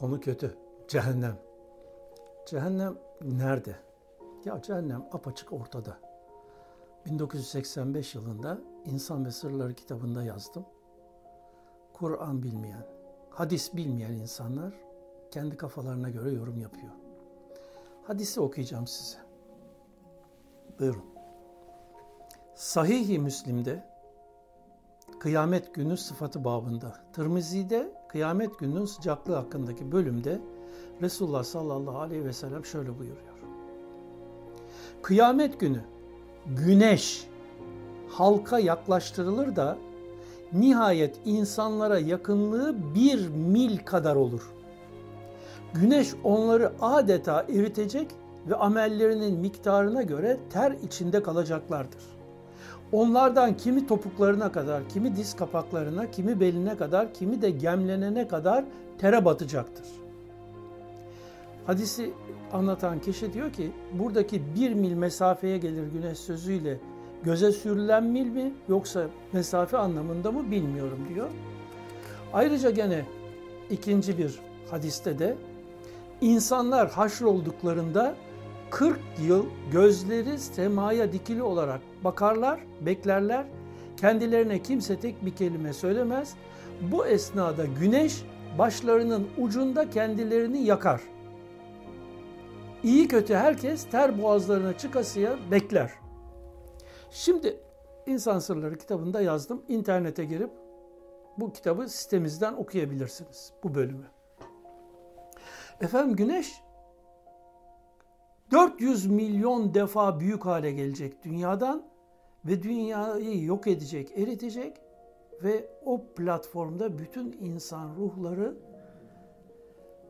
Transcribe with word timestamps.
Konu 0.00 0.20
kötü. 0.20 0.56
Cehennem. 0.88 1.36
Cehennem 2.46 2.98
nerede? 3.22 3.76
Ya 4.44 4.62
cehennem 4.62 5.04
apaçık 5.12 5.52
ortada. 5.52 5.98
1985 7.06 8.14
yılında 8.14 8.58
İnsan 8.84 9.24
ve 9.24 9.30
Sırları 9.30 9.74
kitabında 9.74 10.22
yazdım. 10.22 10.66
Kur'an 11.92 12.42
bilmeyen, 12.42 12.86
hadis 13.30 13.74
bilmeyen 13.74 14.12
insanlar 14.12 14.74
kendi 15.30 15.56
kafalarına 15.56 16.10
göre 16.10 16.30
yorum 16.32 16.60
yapıyor. 16.60 16.92
Hadisi 18.06 18.40
okuyacağım 18.40 18.86
size. 18.86 19.18
Buyurun. 20.78 21.04
Sahih-i 22.54 23.18
Müslim'de 23.18 23.90
kıyamet 25.20 25.74
günü 25.74 25.96
sıfatı 25.96 26.44
babında, 26.44 27.00
Tirmizi'de 27.12 27.99
kıyamet 28.12 28.58
gününün 28.58 28.84
sıcaklığı 28.84 29.34
hakkındaki 29.34 29.92
bölümde 29.92 30.40
Resulullah 31.02 31.44
sallallahu 31.44 31.98
aleyhi 31.98 32.24
ve 32.24 32.32
sellem 32.32 32.64
şöyle 32.64 32.98
buyuruyor. 32.98 33.34
Kıyamet 35.02 35.60
günü 35.60 35.80
güneş 36.46 37.26
halka 38.08 38.58
yaklaştırılır 38.58 39.56
da 39.56 39.78
nihayet 40.52 41.20
insanlara 41.24 41.98
yakınlığı 41.98 42.94
bir 42.94 43.28
mil 43.28 43.78
kadar 43.78 44.16
olur. 44.16 44.52
Güneş 45.74 46.14
onları 46.24 46.72
adeta 46.80 47.46
eritecek 47.48 48.10
ve 48.48 48.56
amellerinin 48.56 49.40
miktarına 49.40 50.02
göre 50.02 50.40
ter 50.52 50.72
içinde 50.72 51.22
kalacaklardır. 51.22 52.19
Onlardan 52.92 53.56
kimi 53.56 53.86
topuklarına 53.86 54.52
kadar, 54.52 54.88
kimi 54.88 55.16
diz 55.16 55.36
kapaklarına, 55.36 56.10
kimi 56.10 56.40
beline 56.40 56.76
kadar, 56.76 57.14
kimi 57.14 57.42
de 57.42 57.50
gemlenene 57.50 58.28
kadar 58.28 58.64
tere 58.98 59.24
batacaktır. 59.24 59.86
Hadisi 61.66 62.10
anlatan 62.52 63.00
kişi 63.00 63.32
diyor 63.32 63.52
ki 63.52 63.72
buradaki 63.92 64.42
bir 64.56 64.74
mil 64.74 64.92
mesafeye 64.92 65.58
gelir 65.58 65.86
güneş 65.92 66.18
sözüyle 66.18 66.78
göze 67.22 67.52
sürülen 67.52 68.04
mil 68.04 68.26
mi 68.26 68.52
yoksa 68.68 69.06
mesafe 69.32 69.78
anlamında 69.78 70.32
mı 70.32 70.50
bilmiyorum 70.50 70.98
diyor. 71.14 71.30
Ayrıca 72.32 72.70
gene 72.70 73.04
ikinci 73.70 74.18
bir 74.18 74.38
hadiste 74.70 75.18
de 75.18 75.36
insanlar 76.20 76.90
haşrolduklarında 76.90 78.14
40 78.70 78.98
yıl 79.22 79.46
gözleri 79.72 80.38
semaya 80.38 81.12
dikili 81.12 81.42
olarak 81.42 81.80
bakarlar, 82.04 82.60
beklerler. 82.80 83.46
Kendilerine 83.96 84.62
kimse 84.62 85.00
tek 85.00 85.24
bir 85.24 85.36
kelime 85.36 85.72
söylemez. 85.72 86.34
Bu 86.80 87.06
esnada 87.06 87.64
güneş 87.80 88.22
başlarının 88.58 89.28
ucunda 89.38 89.90
kendilerini 89.90 90.62
yakar. 90.62 91.00
İyi 92.82 93.08
kötü 93.08 93.34
herkes 93.34 93.84
ter 93.90 94.22
boğazlarına 94.22 94.78
çıkasıya 94.78 95.36
bekler. 95.50 95.90
Şimdi 97.10 97.60
İnsan 98.06 98.38
Sırları 98.38 98.78
kitabında 98.78 99.20
yazdım. 99.20 99.62
İnternete 99.68 100.24
girip 100.24 100.50
bu 101.36 101.52
kitabı 101.52 101.88
sitemizden 101.88 102.52
okuyabilirsiniz 102.52 103.52
bu 103.64 103.74
bölümü. 103.74 104.06
Efendim 105.80 106.16
güneş 106.16 106.60
400 108.50 109.06
milyon 109.06 109.74
defa 109.74 110.20
büyük 110.20 110.46
hale 110.46 110.72
gelecek 110.72 111.24
dünyadan 111.24 111.82
ve 112.44 112.62
dünyayı 112.62 113.44
yok 113.44 113.66
edecek, 113.66 114.18
eritecek 114.18 114.76
ve 115.42 115.68
o 115.84 116.04
platformda 116.16 116.98
bütün 116.98 117.32
insan 117.40 117.96
ruhları 117.96 118.56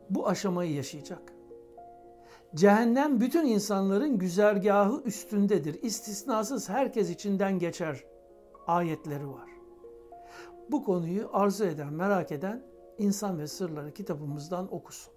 bu 0.09 0.27
aşamayı 0.27 0.73
yaşayacak. 0.73 1.33
Cehennem 2.55 3.21
bütün 3.21 3.45
insanların 3.45 4.17
güzergahı 4.17 5.01
üstündedir. 5.01 5.83
İstisnasız 5.83 6.69
herkes 6.69 7.09
içinden 7.09 7.59
geçer 7.59 8.03
ayetleri 8.67 9.27
var. 9.27 9.49
Bu 10.71 10.83
konuyu 10.83 11.29
arzu 11.33 11.65
eden, 11.65 11.93
merak 11.93 12.31
eden 12.31 12.63
İnsan 12.97 13.39
ve 13.39 13.47
Sırları 13.47 13.93
kitabımızdan 13.93 14.73
okusun. 14.73 15.13